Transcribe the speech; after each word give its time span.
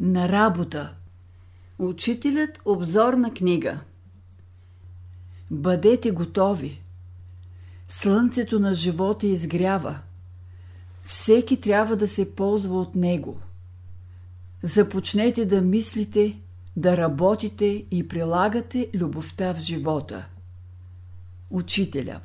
На 0.00 0.28
работа. 0.28 0.94
Учителят 1.78 2.60
обзорна 2.64 3.34
книга. 3.34 3.80
Бъдете 5.50 6.10
готови. 6.10 6.82
Слънцето 7.88 8.60
на 8.60 8.74
живота 8.74 9.26
изгрява. 9.26 9.98
Всеки 11.02 11.60
трябва 11.60 11.96
да 11.96 12.08
се 12.08 12.34
ползва 12.34 12.80
от 12.80 12.94
него. 12.94 13.40
Започнете 14.62 15.44
да 15.44 15.60
мислите, 15.60 16.40
да 16.76 16.96
работите 16.96 17.84
и 17.90 18.08
прилагате 18.08 18.90
любовта 18.94 19.54
в 19.54 19.58
живота. 19.58 20.26
Учителя. 21.50 22.20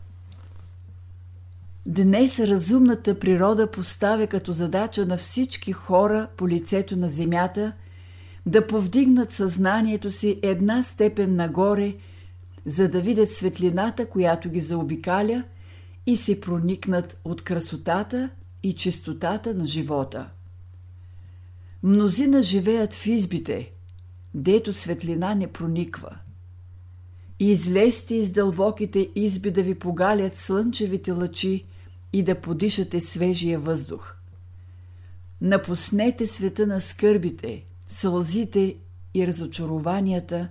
Днес 1.85 2.39
разумната 2.39 3.19
природа 3.19 3.71
поставя 3.71 4.27
като 4.27 4.51
задача 4.51 5.05
на 5.05 5.17
всички 5.17 5.71
хора 5.71 6.27
по 6.37 6.47
лицето 6.47 6.97
на 6.97 7.09
Земята 7.09 7.73
да 8.45 8.67
повдигнат 8.67 9.31
съзнанието 9.31 10.11
си 10.11 10.39
една 10.43 10.83
степен 10.83 11.35
нагоре, 11.35 11.95
за 12.65 12.89
да 12.89 13.01
видят 13.01 13.29
светлината, 13.29 14.05
която 14.05 14.49
ги 14.49 14.59
заобикаля 14.59 15.43
и 16.05 16.17
се 16.17 16.39
проникнат 16.39 17.19
от 17.25 17.41
красотата 17.41 18.29
и 18.63 18.73
чистотата 18.73 19.53
на 19.53 19.65
живота. 19.65 20.29
Мнозина 21.83 22.41
живеят 22.41 22.93
в 22.93 23.07
избите, 23.07 23.71
дето 24.33 24.73
светлина 24.73 25.35
не 25.35 25.47
прониква. 25.47 26.17
Излезте 27.39 28.15
из 28.15 28.29
дълбоките 28.29 29.09
изби 29.15 29.51
да 29.51 29.63
ви 29.63 29.75
погалят 29.75 30.35
слънчевите 30.35 31.11
лъчи– 31.11 31.65
и 32.13 32.23
да 32.23 32.41
подишате 32.41 32.99
свежия 32.99 33.59
въздух. 33.59 34.15
Напуснете 35.41 36.27
света 36.27 36.67
на 36.67 36.81
скърбите, 36.81 37.65
сълзите 37.87 38.75
и 39.13 39.27
разочарованията 39.27 40.49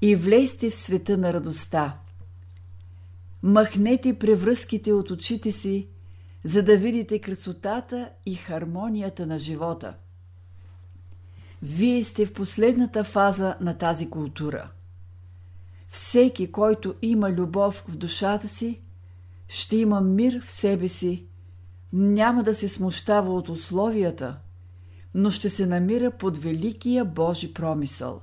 и 0.00 0.16
влезте 0.16 0.70
в 0.70 0.74
света 0.74 1.18
на 1.18 1.32
радостта. 1.32 1.98
Махнете 3.42 4.18
превръзките 4.18 4.92
от 4.92 5.10
очите 5.10 5.52
си, 5.52 5.88
за 6.44 6.62
да 6.62 6.76
видите 6.76 7.18
красотата 7.18 8.10
и 8.26 8.34
хармонията 8.34 9.26
на 9.26 9.38
живота. 9.38 9.94
Вие 11.62 12.04
сте 12.04 12.26
в 12.26 12.32
последната 12.32 13.04
фаза 13.04 13.56
на 13.60 13.78
тази 13.78 14.10
култура. 14.10 14.70
Всеки, 15.90 16.52
който 16.52 16.94
има 17.02 17.30
любов 17.30 17.84
в 17.88 17.96
душата 17.96 18.48
си, 18.48 18.80
ще 19.48 19.76
има 19.76 20.00
мир 20.00 20.40
в 20.40 20.50
себе 20.50 20.88
си, 20.88 21.26
няма 21.92 22.42
да 22.42 22.54
се 22.54 22.68
смущава 22.68 23.34
от 23.34 23.48
условията, 23.48 24.38
но 25.14 25.30
ще 25.30 25.50
се 25.50 25.66
намира 25.66 26.10
под 26.10 26.38
великия 26.38 27.04
Божи 27.04 27.54
промисъл. 27.54 28.20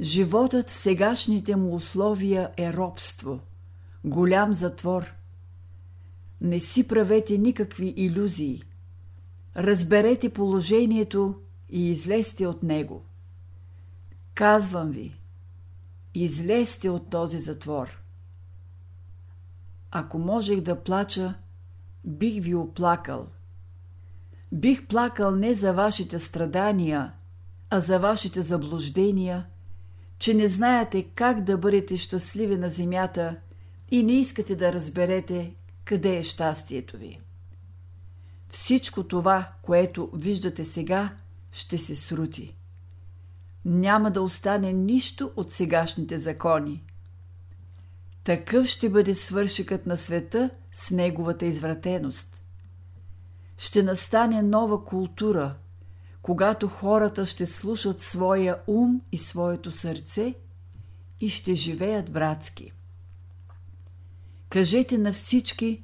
Животът 0.00 0.70
в 0.70 0.78
сегашните 0.78 1.56
му 1.56 1.74
условия 1.74 2.50
е 2.56 2.72
робство, 2.72 3.40
голям 4.04 4.52
затвор. 4.52 5.14
Не 6.40 6.60
си 6.60 6.88
правете 6.88 7.38
никакви 7.38 7.94
иллюзии. 7.96 8.62
Разберете 9.56 10.28
положението 10.28 11.40
и 11.70 11.90
излезте 11.90 12.46
от 12.46 12.62
него. 12.62 13.04
Казвам 14.34 14.90
ви, 14.90 15.20
излезте 16.14 16.90
от 16.90 17.10
този 17.10 17.38
затвор. 17.38 18.05
Ако 19.98 20.18
можех 20.18 20.60
да 20.60 20.82
плача, 20.82 21.34
бих 22.04 22.42
ви 22.42 22.54
оплакал. 22.54 23.26
Бих 24.52 24.86
плакал 24.86 25.36
не 25.36 25.54
за 25.54 25.72
вашите 25.72 26.18
страдания, 26.18 27.12
а 27.70 27.80
за 27.80 27.98
вашите 27.98 28.42
заблуждения, 28.42 29.46
че 30.18 30.34
не 30.34 30.48
знаете 30.48 31.02
как 31.14 31.44
да 31.44 31.58
бъдете 31.58 31.96
щастливи 31.96 32.56
на 32.56 32.68
земята 32.68 33.36
и 33.90 34.02
не 34.02 34.12
искате 34.12 34.56
да 34.56 34.72
разберете 34.72 35.54
къде 35.84 36.16
е 36.16 36.22
щастието 36.22 36.96
ви. 36.96 37.20
Всичко 38.48 39.04
това, 39.04 39.48
което 39.62 40.10
виждате 40.14 40.64
сега, 40.64 41.10
ще 41.52 41.78
се 41.78 41.94
срути. 41.94 42.56
Няма 43.64 44.10
да 44.10 44.22
остане 44.22 44.72
нищо 44.72 45.32
от 45.36 45.50
сегашните 45.50 46.18
закони– 46.18 46.84
такъв 48.26 48.66
ще 48.66 48.90
бъде 48.90 49.14
свършикът 49.14 49.86
на 49.86 49.96
света 49.96 50.50
с 50.72 50.90
неговата 50.90 51.46
извратеност. 51.46 52.42
Ще 53.58 53.82
настане 53.82 54.42
нова 54.42 54.84
култура, 54.84 55.54
когато 56.22 56.68
хората 56.68 57.26
ще 57.26 57.46
слушат 57.46 58.00
своя 58.00 58.58
ум 58.66 59.00
и 59.12 59.18
своето 59.18 59.70
сърце 59.70 60.34
и 61.20 61.28
ще 61.28 61.54
живеят 61.54 62.12
братски. 62.12 62.72
Кажете 64.48 64.98
на 64.98 65.12
всички, 65.12 65.82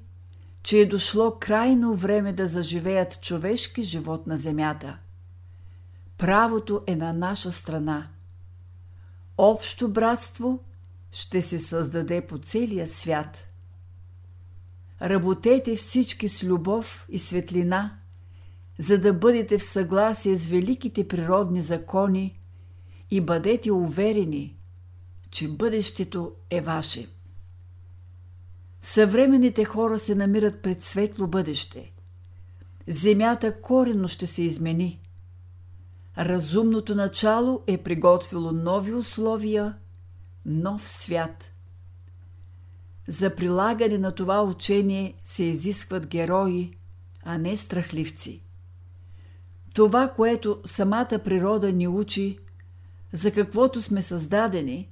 че 0.63 0.79
е 0.79 0.87
дошло 0.87 1.39
крайно 1.41 1.95
време 1.95 2.33
да 2.33 2.47
заживеят 2.47 3.23
човешки 3.23 3.83
живот 3.83 4.27
на 4.27 4.37
земята. 4.37 4.99
Правото 6.19 6.81
е 6.87 6.97
на 6.97 7.13
наша 7.13 7.53
страна. 7.53 8.09
Общо 9.39 9.89
братство– 9.89 10.65
ще 11.13 11.43
се 11.43 11.59
създаде 11.59 12.27
по 12.27 12.39
целия 12.39 12.87
свят. 12.87 13.49
Работете 15.03 15.77
всички 15.77 16.29
с 16.29 16.45
любов 16.45 17.07
и 17.09 17.19
светлина, 17.19 17.99
за 18.79 18.99
да 18.99 19.13
бъдете 19.13 19.59
в 19.59 19.63
съгласие 19.63 20.37
с 20.37 20.47
великите 20.47 21.09
природни 21.09 21.61
закони 21.61 22.41
и 23.11 23.21
бъдете 23.21 23.73
уверени, 23.73 24.57
че 25.31 25.49
бъдещето 25.49 26.33
е 26.51 26.61
ваше. 26.61 27.09
Съвременните 28.83 29.65
хора 29.65 29.99
се 29.99 30.15
намират 30.15 30.63
пред 30.63 30.83
светло 30.83 31.27
бъдеще. 31.27 31.93
Земята 32.89 33.61
коренно 33.61 34.09
ще 34.09 34.27
се 34.27 34.43
измени. 34.43 35.01
Разумното 36.19 36.95
начало 36.95 37.63
е 37.67 37.79
приготвило 37.79 38.53
нови 38.53 38.93
условия 38.93 39.75
нов 40.47 40.89
свят. 40.89 41.53
За 43.09 43.35
прилагане 43.35 43.99
на 43.99 44.13
това 44.15 44.43
учение 44.43 45.15
се 45.25 45.45
изискват 45.45 46.07
герои, 46.07 46.77
а 47.25 47.39
не 47.39 47.57
страхливци. 47.57 48.43
Това, 49.75 50.09
което 50.09 50.61
самата 50.65 51.21
природа 51.25 51.73
ни 51.73 51.89
учи, 51.89 52.39
за 53.13 53.31
каквото 53.31 53.83
сме 53.83 54.03
създадени, 54.03 54.91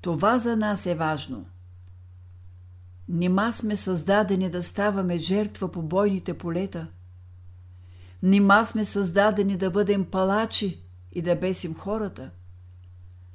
това 0.00 0.38
за 0.38 0.56
нас 0.56 0.86
е 0.86 0.94
важно. 0.94 1.46
Нима 3.08 3.52
сме 3.52 3.76
създадени 3.76 4.50
да 4.50 4.62
ставаме 4.62 5.16
жертва 5.16 5.70
по 5.70 5.82
бойните 5.82 6.38
полета. 6.38 6.86
Нима 8.22 8.64
сме 8.64 8.84
създадени 8.84 9.56
да 9.56 9.70
бъдем 9.70 10.04
палачи 10.04 10.82
и 11.12 11.22
да 11.22 11.36
бесим 11.36 11.74
хората. 11.74 12.30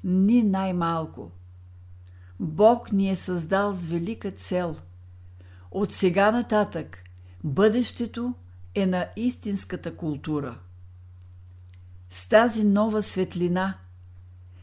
Ни 0.03 0.43
най-малко– 0.43 1.31
Бог 2.39 2.91
ни 2.91 3.09
е 3.09 3.15
създал 3.15 3.73
с 3.73 3.85
велика 3.85 4.31
цел. 4.31 4.75
От 5.71 5.91
сега 5.91 6.31
нататък 6.31 7.03
бъдещето 7.43 8.33
е 8.75 8.85
на 8.85 9.07
истинската 9.15 9.95
култура. 9.95 10.59
С 12.09 12.29
тази 12.29 12.63
нова 12.63 13.03
светлина, 13.03 13.77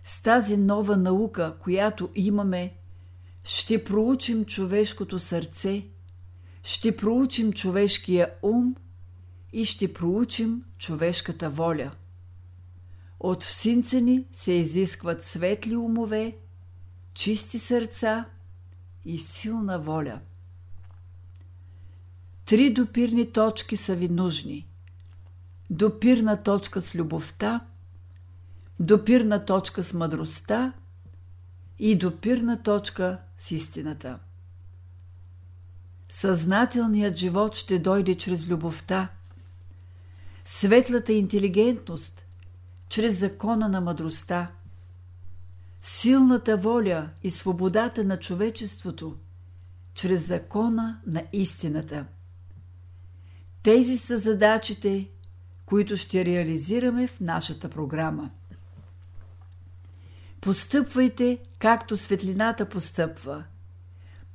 с 0.04 0.22
тази 0.22 0.56
нова 0.56 0.96
наука, 0.96 1.56
която 1.60 2.10
имаме, 2.14 2.74
ще 3.44 3.84
проучим 3.84 4.44
човешкото 4.44 5.18
сърце, 5.18 5.86
ще 6.62 6.96
проучим 6.96 7.52
човешкия 7.52 8.30
ум 8.42 8.76
и 9.52 9.64
ще 9.64 9.92
проучим 9.92 10.64
човешката 10.78 11.50
воля. 11.50 11.90
От 13.20 13.42
всинца 13.42 14.00
ни 14.00 14.24
се 14.32 14.52
изискват 14.52 15.22
светли 15.22 15.76
умове, 15.76 16.36
чисти 17.16 17.58
сърца 17.58 18.24
и 19.04 19.18
силна 19.18 19.78
воля. 19.78 20.20
Три 22.44 22.72
допирни 22.72 23.32
точки 23.32 23.76
са 23.76 23.94
ви 23.94 24.08
нужни. 24.08 24.68
Допирна 25.70 26.42
точка 26.42 26.80
с 26.80 26.94
любовта, 26.94 27.60
допирна 28.80 29.44
точка 29.44 29.84
с 29.84 29.92
мъдростта 29.92 30.72
и 31.78 31.98
допирна 31.98 32.62
точка 32.62 33.18
с 33.38 33.50
истината. 33.50 34.18
Съзнателният 36.08 37.16
живот 37.16 37.54
ще 37.54 37.78
дойде 37.78 38.14
чрез 38.14 38.46
любовта, 38.46 39.08
светлата 40.44 41.12
интелигентност 41.12 42.26
чрез 42.88 43.18
закона 43.18 43.68
на 43.68 43.80
мъдростта– 43.80 44.50
силната 45.88 46.56
воля 46.56 47.10
и 47.22 47.30
свободата 47.30 48.04
на 48.04 48.18
човечеството 48.18 49.16
чрез 49.94 50.26
закона 50.26 51.00
на 51.06 51.22
истината. 51.32 52.06
Тези 53.62 53.96
са 53.96 54.18
задачите, 54.18 55.08
които 55.66 55.96
ще 55.96 56.24
реализираме 56.24 57.06
в 57.06 57.20
нашата 57.20 57.68
програма. 57.68 58.30
Постъпвайте, 60.40 61.38
както 61.58 61.96
светлината 61.96 62.68
постъпва. 62.68 63.44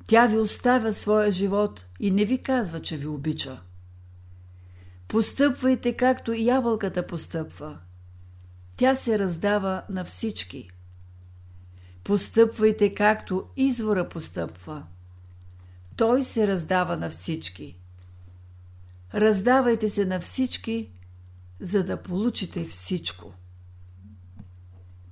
Тя 0.06 0.26
ви 0.26 0.38
оставя 0.38 0.92
своя 0.92 1.32
живот 1.32 1.86
и 2.00 2.10
не 2.10 2.24
ви 2.24 2.38
казва, 2.38 2.82
че 2.82 2.96
ви 2.96 3.06
обича. 3.06 3.60
Постъпвайте, 5.08 5.96
както 5.96 6.32
ябълката 6.32 7.06
постъпва. 7.06 7.78
Тя 8.76 8.94
се 8.94 9.18
раздава 9.18 9.82
на 9.88 10.04
всички. 10.04 10.70
Постъпвайте, 12.04 12.94
както 12.94 13.44
извора 13.56 14.08
постъпва. 14.08 14.82
Той 15.96 16.22
се 16.22 16.46
раздава 16.46 16.96
на 16.96 17.10
всички. 17.10 17.76
Раздавайте 19.14 19.88
се 19.88 20.04
на 20.04 20.20
всички, 20.20 20.90
за 21.60 21.84
да 21.84 22.02
получите 22.02 22.64
всичко. 22.64 23.32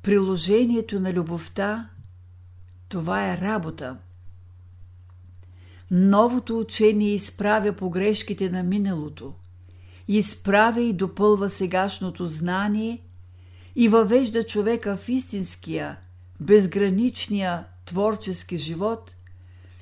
Приложението 0.03 1.01
на 1.01 1.13
любовта– 1.13 1.89
това 2.91 3.33
е 3.33 3.39
работа. 3.39 3.97
Новото 5.91 6.59
учение 6.59 7.15
изправя 7.15 7.73
погрешките 7.73 8.51
на 8.51 8.63
миналото, 8.63 9.33
изправя 10.09 10.81
и 10.81 10.93
допълва 10.93 11.51
сегашното 11.51 12.27
знание 12.27 12.99
и 13.77 13.89
въвежда 13.89 14.47
човека 14.47 14.97
в 14.97 15.09
истинския, 15.09 15.97
безграничния 16.41 17.67
творчески 17.85 18.59
живот, 18.59 19.17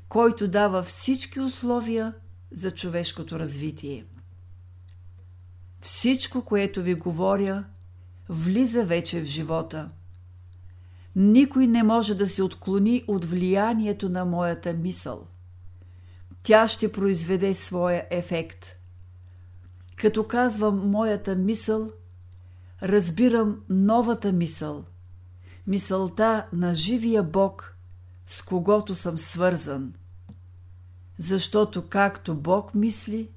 който 0.09 0.49
дава 0.49 0.83
всички 0.83 1.41
условия 1.41 2.15
за 2.51 2.71
човешкото 2.71 3.39
развитие. 3.39 4.05
Всичко, 5.81 6.45
което 6.45 6.83
ви 6.83 6.95
говоря, 6.95 7.65
влиза 8.29 8.85
вече 8.85 9.21
в 9.21 9.25
живота. 9.25 9.91
Никой 11.17 11.67
не 11.67 11.83
може 11.83 12.15
да 12.15 12.29
се 12.29 12.43
отклони 12.43 13.05
от 13.09 13.25
влиянието 13.25 14.09
на 14.09 14.25
моята 14.25 14.73
мисъл. 14.73 15.27
Тя 16.43 16.69
ще 16.69 16.93
произведе 16.93 17.55
своя 17.55 18.07
ефект. 18.11 18.67
Като 19.97 20.27
казвам 20.27 20.91
моята 20.91 21.37
мисъл, 21.37 21.91
разбирам 22.83 23.61
новата 23.69 24.33
мисъл, 24.33 24.85
мисълта 25.69 26.47
на 26.53 26.75
живия 26.75 27.23
Бог, 27.23 27.77
с 28.27 28.43
когото 28.43 28.95
съм 28.95 29.19
свързан. 29.19 29.95
Защото 31.19 31.89
както 31.89 32.35
Бог 32.35 32.75
мисли, 32.75 33.31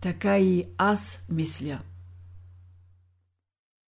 така 0.00 0.38
и 0.38 0.64
аз 0.78 1.24
мисля. 1.28 1.80